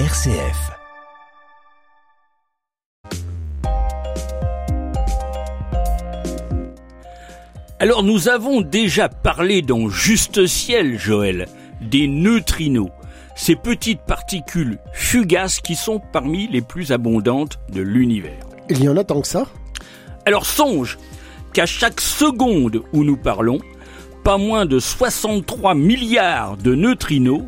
[0.00, 0.72] RCF.
[7.78, 11.46] Alors nous avons déjà parlé dans Juste Ciel, Joël,
[11.80, 12.90] des neutrinos,
[13.36, 18.48] ces petites particules fugaces qui sont parmi les plus abondantes de l'univers.
[18.70, 19.46] Il y en a tant que ça?
[20.26, 20.98] Alors songe
[21.52, 23.60] qu'à chaque seconde où nous parlons,
[24.24, 27.44] pas moins de 63 milliards de neutrinos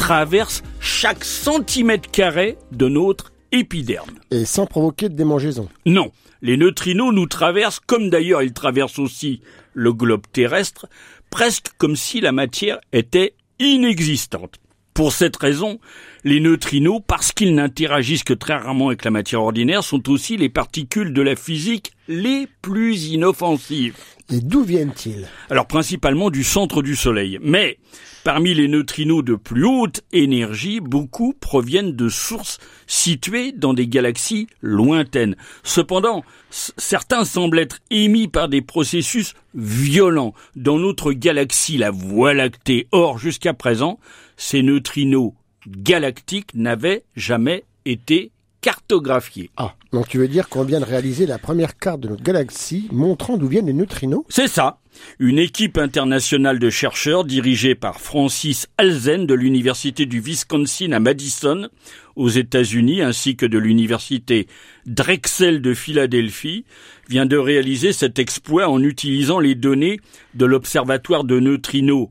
[0.00, 4.08] traversent chaque centimètre carré de notre épiderme.
[4.30, 5.68] Et sans provoquer de démangeaison.
[5.84, 6.10] Non,
[6.40, 9.42] les neutrinos nous traversent, comme d'ailleurs ils traversent aussi
[9.74, 10.88] le globe terrestre,
[11.28, 14.58] presque comme si la matière était inexistante.
[15.00, 15.80] Pour cette raison,
[16.24, 20.50] les neutrinos, parce qu'ils n'interagissent que très rarement avec la matière ordinaire, sont aussi les
[20.50, 23.96] particules de la physique les plus inoffensives.
[24.30, 25.26] Et d'où viennent-ils?
[25.48, 27.38] Alors principalement du centre du Soleil.
[27.40, 27.78] Mais
[28.24, 34.48] parmi les neutrinos de plus haute énergie, beaucoup proviennent de sources situées dans des galaxies
[34.60, 35.34] lointaines.
[35.62, 42.86] Cependant, certains semblent être émis par des processus violents dans notre galaxie, la Voie lactée.
[42.92, 43.98] Or, jusqu'à présent,
[44.40, 45.34] ces neutrinos
[45.68, 49.50] galactiques n'avaient jamais été cartographiés.
[49.58, 52.88] Ah, donc tu veux dire qu'on vient de réaliser la première carte de notre galaxie
[52.90, 54.24] montrant d'où viennent les neutrinos?
[54.30, 54.78] C'est ça.
[55.18, 61.68] Une équipe internationale de chercheurs dirigée par Francis Alzen de l'Université du Wisconsin à Madison,
[62.16, 64.46] aux États-Unis, ainsi que de l'Université
[64.86, 66.64] Drexel de Philadelphie,
[67.08, 70.00] vient de réaliser cet exploit en utilisant les données
[70.34, 72.08] de l'observatoire de neutrinos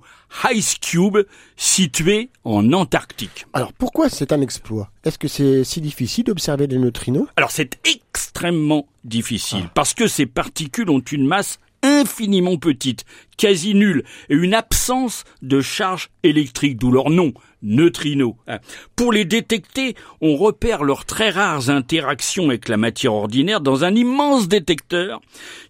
[0.51, 1.19] Ice Cube
[1.57, 3.45] situé en Antarctique.
[3.53, 4.91] Alors pourquoi c'est un exploit?
[5.03, 7.27] Est-ce que c'est si difficile d'observer des neutrinos?
[7.35, 13.05] Alors c'est extrêmement difficile parce que ces particules ont une masse infiniment petite,
[13.37, 18.35] quasi nulle, et une absence de charge électrique, d'où leur nom, neutrinos.
[18.95, 23.95] Pour les détecter, on repère leurs très rares interactions avec la matière ordinaire dans un
[23.95, 25.21] immense détecteur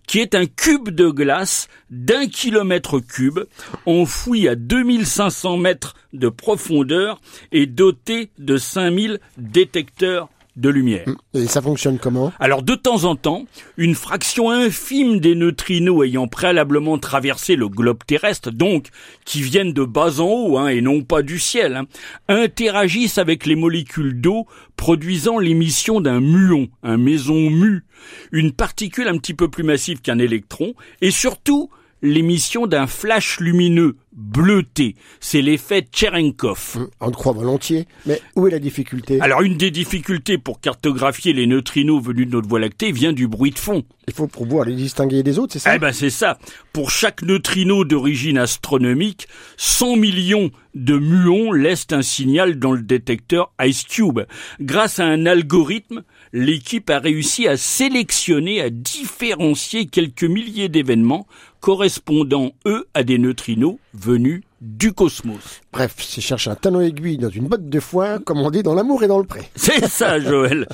[0.08, 3.40] qui est un cube de glace d'un kilomètre cube,
[3.86, 10.30] enfoui à 2500 mètres de profondeur et doté de 5000 détecteurs
[10.60, 11.06] de lumière.
[11.34, 13.46] Et ça fonctionne comment Alors de temps en temps,
[13.78, 18.90] une fraction infime des neutrinos ayant préalablement traversé le globe terrestre, donc
[19.26, 21.88] qui viennent de bas en haut hein, et non pas du ciel, hein,
[22.28, 27.86] interagissent avec les molécules d'eau produisant l'émission d'un muon, un maison mu,
[28.32, 31.70] une particule un petit peu plus massive qu'un électron, et surtout
[32.02, 34.96] l'émission d'un flash lumineux bleuté.
[35.22, 36.76] C'est l'effet Cherenkov.
[36.76, 39.20] Hum, on te croit volontiers, mais où est la difficulté?
[39.22, 43.28] Alors une des difficultés pour cartographier les neutrinos venus de notre Voie lactée vient du
[43.28, 43.84] bruit de fond.
[44.08, 45.76] Il faut pouvoir les distinguer des autres, c'est ça?
[45.76, 46.38] Eh ben c'est ça.
[46.74, 49.28] Pour chaque neutrino d'origine astronomique,
[49.58, 54.22] 100 millions de muons laissent un signal dans le détecteur Ice Cube.
[54.60, 56.04] Grâce à un algorithme,
[56.34, 61.28] l'équipe a réussi à sélectionner, à différencier quelques milliers d'événements
[61.60, 65.62] correspondant, eux, à des neutrinos venus du cosmos.
[65.72, 68.74] Bref, c'est chercher un talon aiguille dans une botte de foin, comme on dit dans
[68.74, 69.50] l'amour et dans le pré.
[69.56, 70.68] C'est ça, Joël.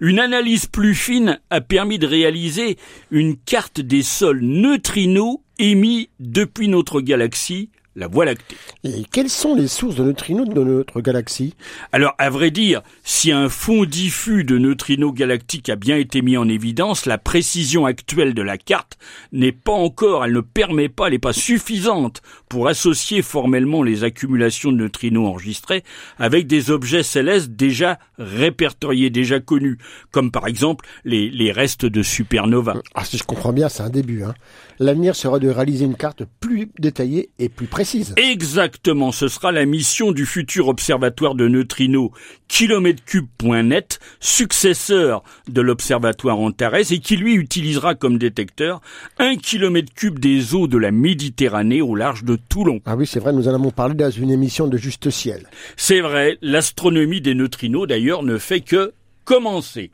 [0.00, 2.76] Une analyse plus fine a permis de réaliser
[3.10, 8.56] une carte des sols neutrinos émis depuis notre galaxie la Voie lactée.
[8.84, 11.54] Et quelles sont les sources de neutrinos de notre galaxie?
[11.92, 16.36] Alors, à vrai dire, si un fond diffus de neutrinos galactiques a bien été mis
[16.36, 18.98] en évidence, la précision actuelle de la carte
[19.32, 24.04] n'est pas encore, elle ne permet pas, elle n'est pas suffisante pour associer formellement les
[24.04, 25.84] accumulations de neutrinos enregistrées
[26.18, 29.78] avec des objets célestes déjà répertoriés, déjà connus,
[30.10, 32.74] comme par exemple les, les restes de supernova.
[32.94, 34.22] Ah, si je comprends bien, c'est un début.
[34.24, 34.34] Hein.
[34.82, 39.64] L'avenir sera de réaliser une carte plus détaillée et plus précise Exactement, ce sera la
[39.64, 42.10] mission du futur observatoire de neutrinos
[42.48, 48.80] kilomètre-cube.net, successeur de l'observatoire Antares et qui lui utilisera comme détecteur
[49.20, 52.80] un kilomètre cube des eaux de la Méditerranée au large de Toulon.
[52.84, 55.46] Ah oui, c'est vrai, nous en avons parlé dans une émission de Juste Ciel.
[55.76, 58.92] C'est vrai, l'astronomie des neutrinos d'ailleurs ne fait que
[59.24, 59.92] commencer.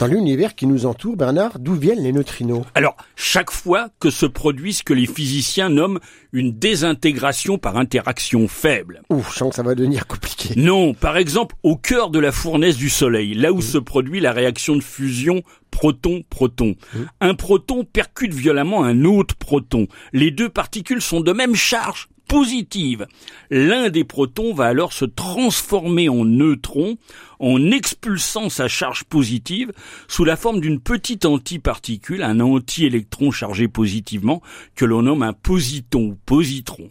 [0.00, 2.64] Dans l'univers qui nous entoure, Bernard, d'où viennent les neutrinos?
[2.74, 5.98] Alors, chaque fois que se produit ce que les physiciens nomment
[6.32, 9.02] une désintégration par interaction faible.
[9.10, 10.54] Ouf, je sens que ça va devenir compliqué.
[10.56, 14.32] Non, par exemple, au cœur de la fournaise du Soleil, là où se produit la
[14.32, 16.76] réaction de fusion proton-proton.
[17.20, 19.86] Un proton percute violemment un autre proton.
[20.14, 23.08] Les deux particules sont de même charge, positive.
[23.50, 26.96] L'un des protons va alors se transformer en neutron
[27.40, 29.72] en expulsant sa charge positive
[30.06, 34.42] sous la forme d'une petite antiparticule, un anti-électron chargé positivement,
[34.76, 36.88] que l'on nomme un positon ou positron.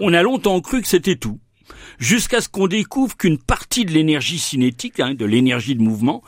[0.00, 1.40] On a longtemps cru que c'était tout
[1.98, 6.22] jusqu'à ce qu'on découvre qu'une partie de l'énergie cinétique, hein, de l'énergie de mouvement,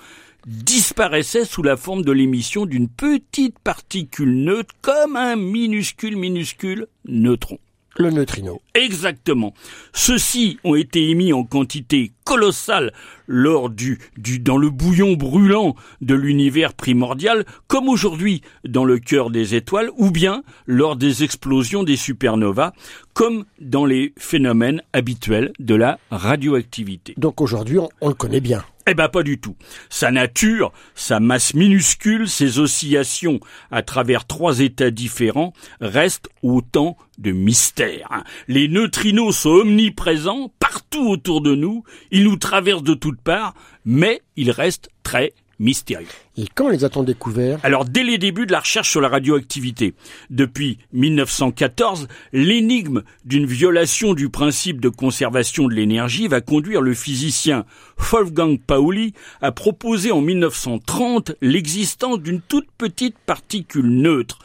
[0.48, 7.58] disparaissait sous la forme de l'émission d'une petite particule neutre comme un minuscule minuscule neutron.
[7.98, 8.62] Le neutrino.
[8.74, 9.54] Exactement.
[9.92, 12.92] Ceux-ci ont été émis en quantité colossale
[13.26, 19.30] lors du, du, dans le bouillon brûlant de l'univers primordial, comme aujourd'hui dans le cœur
[19.30, 22.72] des étoiles, ou bien lors des explosions des supernovas,
[23.14, 27.14] comme dans les phénomènes habituels de la radioactivité.
[27.16, 28.64] Donc aujourd'hui, on, on le connaît bien.
[28.90, 29.54] Eh ben pas du tout.
[29.90, 33.38] Sa nature, sa masse minuscule, ses oscillations
[33.70, 35.52] à travers trois états différents
[35.82, 38.24] restent autant de mystères.
[38.46, 43.52] Les neutrinos sont omniprésents partout autour de nous, ils nous traversent de toutes parts,
[43.84, 46.06] mais ils restent très mystérieux.
[46.36, 47.58] Et quand les a-t-on découverts?
[47.62, 49.94] Alors, dès les débuts de la recherche sur la radioactivité,
[50.30, 57.64] depuis 1914, l'énigme d'une violation du principe de conservation de l'énergie va conduire le physicien
[57.98, 64.38] Wolfgang Pauli à proposer en 1930 l'existence d'une toute petite particule neutre.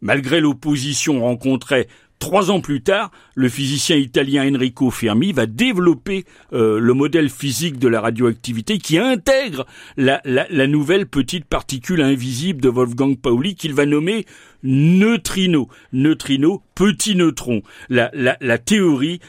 [0.00, 1.88] Malgré l'opposition rencontrée
[2.22, 7.78] Trois ans plus tard, le physicien italien Enrico Fermi va développer euh, le modèle physique
[7.78, 13.54] de la radioactivité qui intègre la, la, la nouvelle petite particule invisible de Wolfgang Pauli
[13.54, 14.26] qu'il va nommer
[14.62, 15.68] neutrino.
[15.92, 17.62] Neutrino, petit neutron.
[17.88, 19.20] La, la, la théorie,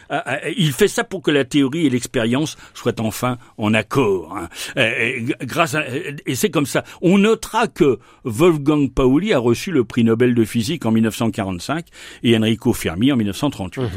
[0.57, 4.37] il fait ça pour que la théorie et l'expérience soient enfin en accord.
[4.37, 4.49] Hein.
[4.77, 5.83] Et, grâce à,
[6.25, 6.83] et c'est comme ça.
[7.01, 11.85] On notera que Wolfgang Pauli a reçu le prix Nobel de physique en 1945
[12.23, 13.81] et Enrico Fermi en 1938.
[13.81, 13.92] Mmh.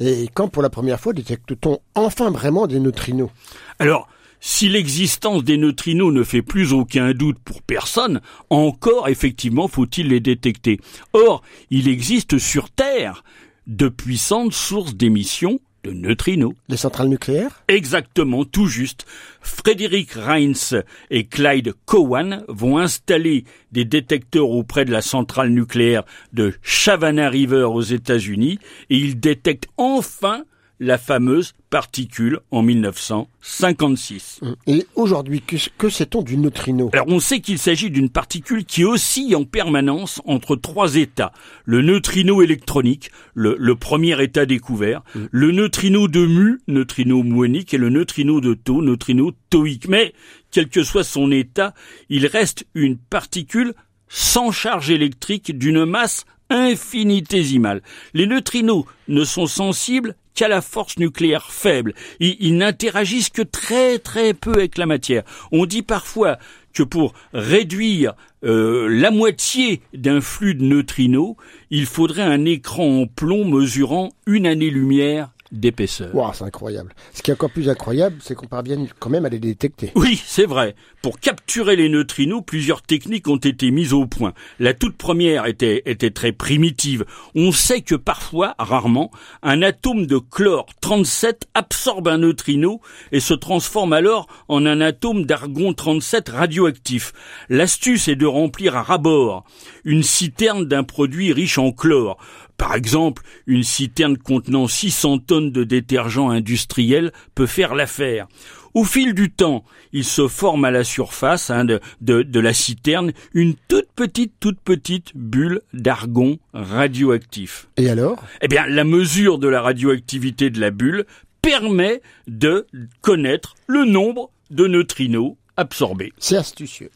[0.00, 3.30] Et quand pour la première fois détecte-t-on enfin vraiment des neutrinos?
[3.78, 4.08] Alors,
[4.40, 10.20] si l'existence des neutrinos ne fait plus aucun doute pour personne, encore effectivement faut-il les
[10.20, 10.80] détecter.
[11.12, 13.24] Or, il existe sur Terre
[13.66, 16.54] de puissantes sources d'émissions de neutrinos.
[16.68, 19.06] Les centrales nucléaires Exactement, tout juste.
[19.40, 26.54] Frédéric Reins et Clyde Cowan vont installer des détecteurs auprès de la centrale nucléaire de
[26.62, 28.58] Savannah River aux États-Unis
[28.90, 30.44] et ils détectent enfin
[30.80, 34.40] la fameuse particule en 1956.
[34.66, 36.90] Et aujourd'hui, que, que sait-on du neutrino?
[36.92, 41.32] Alors on sait qu'il s'agit d'une particule qui oscille en permanence entre trois états.
[41.64, 45.20] Le neutrino électronique, le, le premier état découvert, mm.
[45.30, 49.88] le neutrino de mu, neutrino muonique, et le neutrino de tau, neutrino tauique.
[49.88, 50.14] Mais,
[50.50, 51.74] quel que soit son état,
[52.08, 53.74] il reste une particule
[54.08, 57.82] sans charge électrique d'une masse infinitésimale.
[58.14, 61.94] Les neutrinos ne sont sensibles qu'à la force nucléaire faible.
[62.20, 65.24] Ils, ils n'interagissent que très très peu avec la matière.
[65.50, 66.38] On dit parfois
[66.72, 68.14] que pour réduire
[68.44, 71.34] euh, la moitié d'un flux de neutrinos,
[71.70, 76.14] il faudrait un écran en plomb mesurant une année-lumière d'épaisseur.
[76.14, 76.94] Wow, c'est incroyable.
[77.12, 79.92] Ce qui est encore plus incroyable, c'est qu'on parvient quand même à les détecter.
[79.94, 80.74] Oui, c'est vrai.
[81.02, 84.32] Pour capturer les neutrinos, plusieurs techniques ont été mises au point.
[84.58, 87.04] La toute première était, était très primitive.
[87.34, 89.10] On sait que parfois, rarement,
[89.42, 92.80] un atome de chlore 37 absorbe un neutrino
[93.12, 97.12] et se transforme alors en un atome d'argon 37 radioactif.
[97.48, 99.44] L'astuce est de remplir à rabord
[99.88, 102.18] une citerne d'un produit riche en chlore.
[102.58, 108.28] Par exemple, une citerne contenant 600 tonnes de détergent industriel peut faire l'affaire.
[108.74, 109.64] Au fil du temps,
[109.94, 114.34] il se forme à la surface hein, de, de, de, la citerne une toute petite,
[114.40, 117.68] toute petite bulle d'argon radioactif.
[117.78, 118.22] Et alors?
[118.42, 121.06] Eh bien, la mesure de la radioactivité de la bulle
[121.40, 122.66] permet de
[123.00, 126.12] connaître le nombre de neutrinos absorbés.
[126.18, 126.90] C'est astucieux.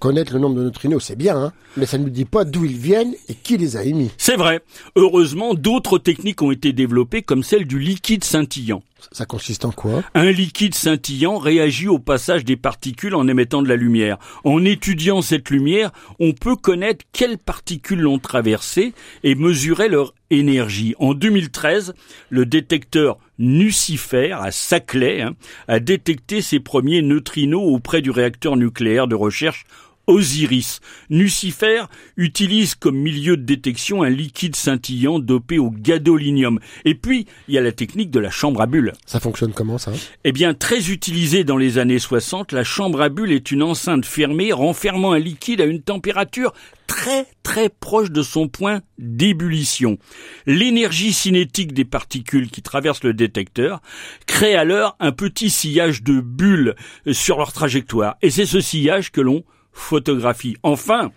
[0.00, 2.64] Connaître le nombre de neutrinos, c'est bien, hein mais ça ne nous dit pas d'où
[2.64, 4.10] ils viennent et qui les a émis.
[4.18, 4.60] C'est vrai.
[4.96, 8.82] Heureusement, d'autres techniques ont été développées, comme celle du liquide scintillant.
[9.12, 10.02] Ça consiste en quoi?
[10.14, 14.18] Un liquide scintillant réagit au passage des particules en émettant de la lumière.
[14.44, 18.92] En étudiant cette lumière, on peut connaître quelles particules l'ont traversée
[19.22, 20.94] et mesurer leur énergie.
[20.98, 21.94] En 2013,
[22.28, 25.34] le détecteur Nucifer à Saclay hein,
[25.66, 29.64] a détecté ses premiers neutrinos auprès du réacteur nucléaire de recherche
[30.06, 30.80] Osiris.
[31.08, 31.84] Nucifer
[32.16, 36.58] utilise comme milieu de détection un liquide scintillant dopé au gadolinium.
[36.84, 38.92] Et puis, il y a la technique de la chambre à bulles.
[39.06, 39.92] Ça fonctionne comment ça?
[40.24, 44.04] Eh bien, très utilisée dans les années 60, la chambre à bulles est une enceinte
[44.04, 46.52] fermée renfermant un liquide à une température
[46.86, 49.98] très très proche de son point d'ébullition.
[50.46, 53.80] L'énergie cinétique des particules qui traversent le détecteur
[54.26, 56.74] crée alors un petit sillage de bulles
[57.12, 58.16] sur leur trajectoire.
[58.22, 60.56] Et c'est ce sillage que l'on photographie.
[60.62, 61.10] Enfin,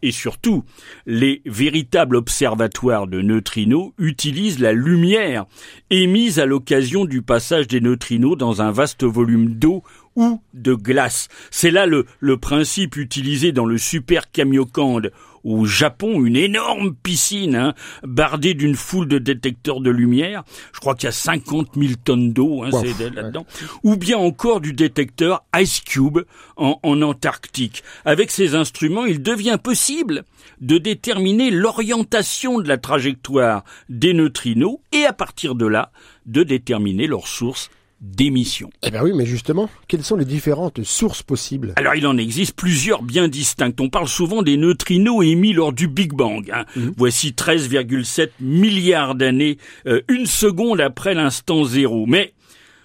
[0.00, 0.64] et surtout,
[1.06, 5.46] les véritables observatoires de neutrinos utilisent la lumière
[5.90, 9.82] émise à l'occasion du passage des neutrinos dans un vaste volume d'eau
[10.14, 11.28] ou de glace.
[11.50, 12.04] C'est là le,
[12.36, 15.10] principe utilisé dans le super Kamiokande
[15.48, 20.44] au Japon, une énorme piscine hein, bardée d'une foule de détecteurs de lumière.
[20.72, 22.70] Je crois qu'il y a 50 000 tonnes d'eau hein,
[23.14, 23.46] là-dedans.
[23.82, 26.18] Ou bien encore du détecteur Ice Cube
[26.56, 27.82] en, en Antarctique.
[28.04, 30.24] Avec ces instruments, il devient possible
[30.60, 35.92] de déterminer l'orientation de la trajectoire des neutrinos et à partir de là,
[36.26, 38.70] de déterminer leur source d'émissions.
[38.82, 41.72] Eh bien oui, mais justement, quelles sont les différentes sources possibles?
[41.76, 43.80] Alors il en existe plusieurs bien distinctes.
[43.80, 46.50] On parle souvent des neutrinos émis lors du Big Bang.
[46.52, 46.64] Hein.
[46.76, 46.94] Mhm.
[46.96, 52.06] Voici 13,7 milliards d'années, euh, une seconde après l'instant zéro.
[52.06, 52.34] Mais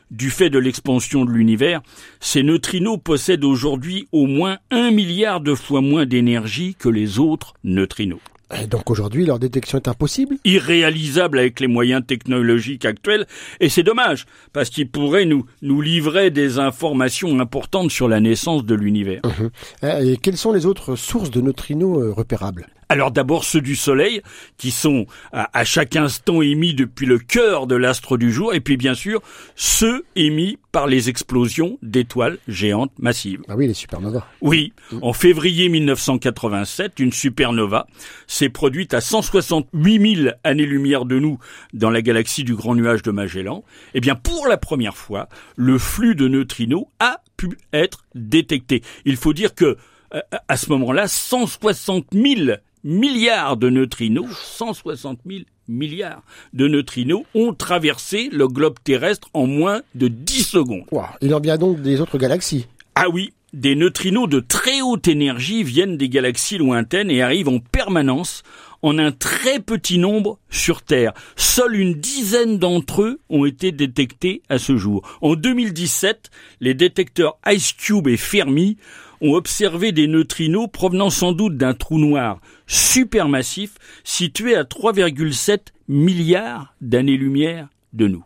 [0.09, 1.81] du fait de l'expansion de l'univers,
[2.19, 7.53] ces neutrinos possèdent aujourd'hui au moins un milliard de fois moins d'énergie que les autres
[7.63, 8.19] neutrinos.
[8.61, 13.25] Et donc aujourd'hui, leur détection est impossible Irréalisable avec les moyens technologiques actuels.
[13.59, 18.65] Et c'est dommage, parce qu'ils pourraient nous, nous livrer des informations importantes sur la naissance
[18.65, 19.21] de l'univers.
[19.23, 20.09] Mhm.
[20.11, 22.67] Et quelles sont les autres sources de neutrinos euh, repérables?
[22.89, 24.21] Alors d'abord ceux du Soleil,
[24.57, 28.77] qui sont à, chaque instant émis depuis le cœur de l'astre du jour, et puis
[28.77, 29.21] bien sûr
[29.55, 33.41] ceux émis par les explosions d'étoiles géantes massives.
[33.47, 34.25] Ah oui, les supernovas.
[34.41, 37.87] Oui, en février 1987, une supernova
[38.27, 41.37] s'est produite à 168 000 années-lumière de nous
[41.73, 43.63] dans la galaxie du Grand Nuage de Magellan.
[43.93, 48.81] Eh bien, pour la première fois, le flux de neutrinos a pu être détecté.
[49.05, 49.77] Il faut dire que
[50.13, 56.23] euh, à ce moment-là, 160 000 milliards de neutrinos, 160 000 milliards
[56.53, 60.85] de neutrinos ont traversé le globe terrestre en moins de 10 secondes.
[61.21, 62.67] Il en vient donc des autres galaxies.
[62.95, 67.59] Ah oui, des neutrinos de très haute énergie viennent des galaxies lointaines et arrivent en
[67.59, 68.43] permanence
[68.81, 71.13] en un très petit nombre sur Terre.
[71.35, 75.07] Seule une dizaine d'entre eux ont été détectés à ce jour.
[75.21, 78.77] En 2017, les détecteurs IceCube et Fermi
[79.21, 86.73] ont observé des neutrinos provenant sans doute d'un trou noir supermassif situé à 3,7 milliards
[86.81, 88.25] d'années-lumière de nous.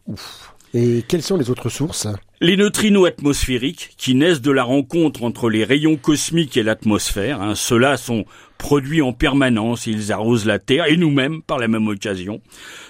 [0.73, 2.07] Et quelles sont les autres sources?
[2.39, 7.55] Les neutrinos atmosphériques, qui naissent de la rencontre entre les rayons cosmiques et l'atmosphère, hein,
[7.55, 8.25] ceux-là sont
[8.57, 12.41] produits en permanence, ils arrosent la Terre et nous-mêmes par la même occasion.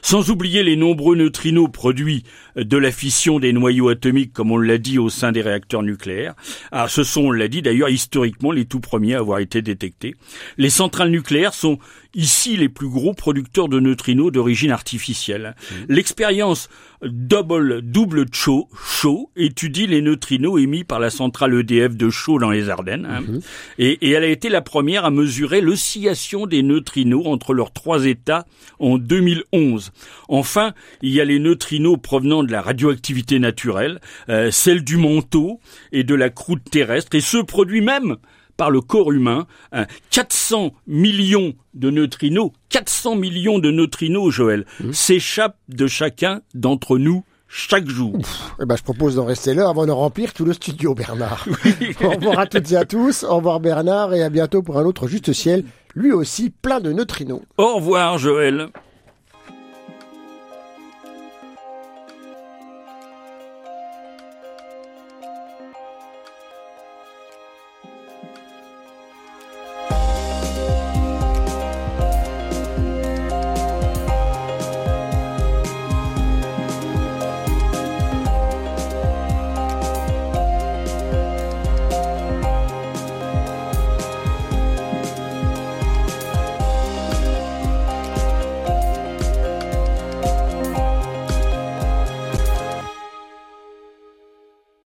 [0.02, 2.24] Sans oublier les nombreux neutrinos produits
[2.56, 6.34] de la fission des noyaux atomiques, comme on l'a dit au sein des réacteurs nucléaires.
[6.72, 10.16] Ah, ce sont, on l'a dit d'ailleurs, historiquement les tout premiers à avoir été détectés.
[10.58, 11.78] Les centrales nucléaires sont
[12.16, 15.56] ici les plus gros producteurs de neutrinos d'origine artificielle.
[15.60, 15.76] Mmh.
[15.90, 16.70] L'expérience
[17.04, 22.50] double, double Cho, Cho étudie les neutrinos émis par la centrale EDF de Chaux dans
[22.50, 23.08] les Ardennes.
[23.10, 23.22] Hein.
[23.22, 23.40] Mmh.
[23.78, 28.06] Et, et elle a été la première à mesurer l'oscillation des neutrinos entre leurs trois
[28.06, 28.46] états
[28.80, 29.92] en 2011.
[30.28, 34.00] Enfin, il y a les neutrinos provenant de la radioactivité naturelle,
[34.30, 35.60] euh, celle du manteau
[35.92, 38.18] et de la croûte terrestre, et ce produit même
[38.58, 39.46] par le corps humain,
[40.10, 44.94] 400 hein, millions de neutrinos, 400 millions de neutrinos, Joël, mmh.
[44.94, 48.18] s'échappent de chacun d'entre nous chaque jour.
[48.62, 51.46] eh ben, je propose d'en rester là avant de remplir tout le studio, Bernard.
[52.04, 53.24] Au revoir à toutes et à tous.
[53.24, 55.64] Au revoir, Bernard, et à bientôt pour un autre Juste Ciel,
[55.96, 57.42] lui aussi plein de neutrinos.
[57.58, 58.70] Au revoir, Joël.